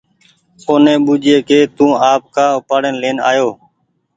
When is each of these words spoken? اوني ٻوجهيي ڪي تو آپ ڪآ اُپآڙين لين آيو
اوني 0.67 0.93
ٻوجهيي 1.05 1.37
ڪي 1.47 1.59
تو 1.77 1.85
آپ 2.11 2.21
ڪآ 2.35 2.45
اُپآڙين 2.59 2.95
لين 3.03 3.17
آيو 3.29 3.47